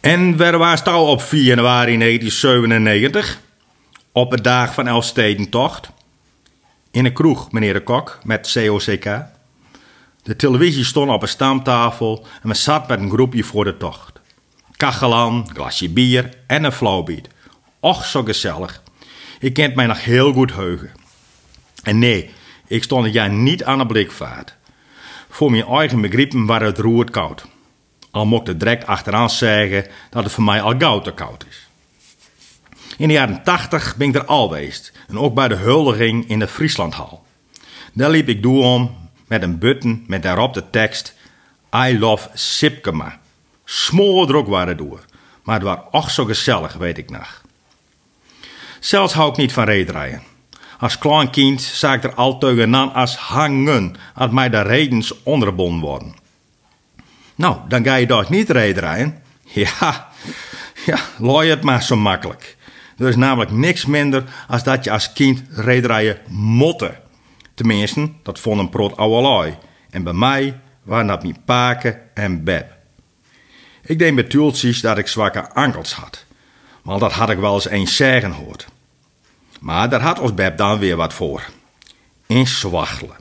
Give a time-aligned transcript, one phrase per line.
[0.00, 3.40] En waar was touw op 4 januari 1997?
[4.12, 5.90] Op de dag van Elfstedentocht.
[6.90, 9.04] In een kroeg, meneer de Kok, met COCK.
[10.22, 14.20] De televisie stond op een stamtafel en we zat met een groepje voor de tocht.
[14.76, 17.28] Kachel aan, glasje bier en een flauwbiet.
[17.80, 18.82] Och, zo gezellig.
[19.40, 20.90] Ik kent mij nog heel goed heugen.
[21.82, 22.30] En nee,
[22.66, 24.54] ik stond het jaar niet aan de blikvaart.
[25.28, 27.44] Voor mijn eigen begrippen waren het roerd koud.
[28.10, 31.68] Al mocht ik direct achteraan zeggen dat het voor mij al gauw te koud is.
[32.96, 34.92] In de jaren tachtig ben ik er al geweest.
[35.08, 37.24] En ook bij de huldiging in de Frieslandhal.
[37.92, 41.14] Daar liep ik door om met een button met daarop de tekst
[41.76, 43.18] I love Sipkema.
[43.64, 45.04] Smoordruk waren door.
[45.42, 47.42] Maar het was ook zo gezellig, weet ik nog.
[48.80, 50.22] Zelfs hou ik niet van reedrijden.
[50.78, 55.80] Als klein kind zag ik er altijd aan als hangen, als mij de redens onderbonden
[55.80, 56.14] worden.
[57.40, 59.18] Nou, dan ga je toch niet reedrijden?
[59.52, 60.08] Ja,
[60.86, 62.56] ja, looi het maar zo makkelijk.
[62.98, 66.94] Er is namelijk niks minder als dat je als kind reedrijden motte.
[67.54, 69.58] Tenminste, dat vond een prot ouwelui.
[69.90, 72.72] En bij mij waren dat mijn paken en beb.
[73.82, 76.24] Ik deed met tultjes dat ik zwakke ankels had.
[76.82, 78.66] Maar dat had ik wel eens eens zeggen hoort.
[79.60, 81.42] Maar daar had ons Beb dan weer wat voor.
[82.26, 83.16] Inzwaggelen.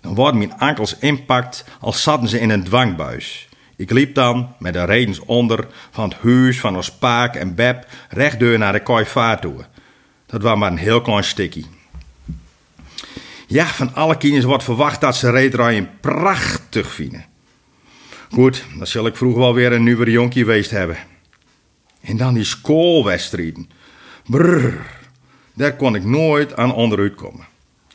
[0.00, 3.50] Dan worden mijn ankels inpakt als zaten ze in een dwangbuis.
[3.82, 7.86] Ik liep dan met de redens onder van het huis van ons paak en Beb
[8.08, 9.06] rechtdeur naar de kooi
[9.40, 9.64] toe.
[10.26, 11.66] Dat was maar een heel klein stikkie.
[13.46, 17.24] Ja, van alle kinderen wordt verwacht dat ze reedraaien prachtig vinden.
[18.30, 20.96] Goed, dan zal ik vroeger wel weer een nieuwe jonkie geweest hebben.
[22.00, 23.70] En dan die schoolwedstrijden.
[24.26, 24.86] Brrr,
[25.54, 27.46] daar kon ik nooit aan onderuit komen.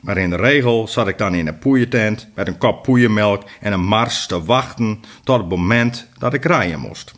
[0.01, 3.73] Maar in de regel zat ik dan in een poeientent met een kop poeienmelk en
[3.73, 7.13] een mars te wachten tot het moment dat ik rijden moest.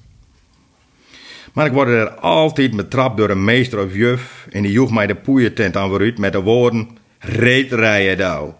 [1.53, 5.07] Maar ik word er altijd betrapt door een meester of juf en die joeg mij
[5.07, 8.51] de poeientent aan vooruit met de woorden: Reed rijden nou.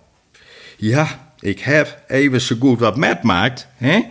[0.78, 4.02] Ja, ik heb even zo goed wat met maakt, hè?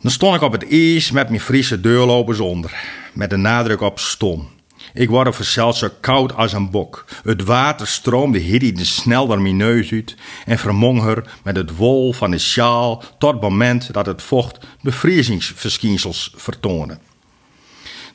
[0.00, 2.74] Dan stond ik op het ijs met mijn Friese deurlopers onder,
[3.12, 4.48] met de nadruk op stom.
[4.94, 7.04] Ik word verzeld zo koud als een bok.
[7.22, 10.16] Het water stroomde hiddide snel door mijn neus uit
[10.46, 14.58] en vermong her met het wol van de sjaal tot het moment dat het vocht
[14.80, 16.98] bevriezingsverschijnsels vertoonde.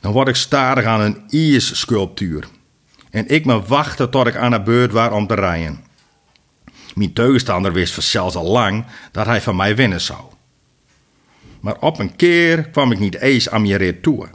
[0.00, 2.46] Dan word ik starig aan een ijssculptuur.
[3.10, 5.84] En ik me wachten tot ik aan de beurt was om te rijden.
[6.94, 10.20] Mijn tegenstander wist zelfs al lang dat hij van mij winnen zou.
[11.60, 14.28] Maar op een keer kwam ik niet eens aan mijn rit toe.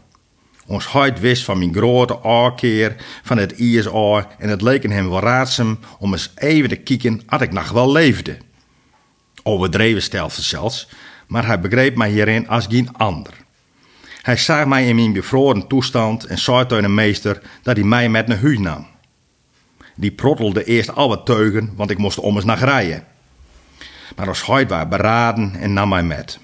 [0.70, 5.20] Ons huid wist van mijn grote aankeer van het ISA en het leek hem wel
[5.20, 8.38] raadzaam om eens even te kijken of ik nog wel leefde.
[9.44, 10.90] Overdreven stelde zelfs,
[11.28, 13.34] maar hij begreep mij hierin als geen ander.
[14.22, 18.10] Hij zag mij in mijn bevroren toestand en zei tegen de meester dat hij mij
[18.10, 18.88] met naar huis nam.
[19.96, 23.04] Die prottelde eerst al wat teugen, want ik moest om eens naar rijden.
[24.16, 26.40] Maar als huid was beraden en nam mij met.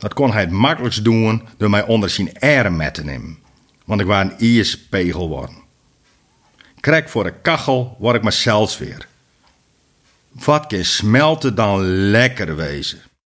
[0.00, 2.38] Dat kon hij het makkelijkst doen door mij onder zijn
[2.76, 3.38] met te nemen.
[3.84, 5.56] Want ik was een ierspegel worden.
[6.80, 9.08] Krek voor de kachel word ik mezelf weer.
[10.32, 13.00] Wat kan smelten dan lekker wezen.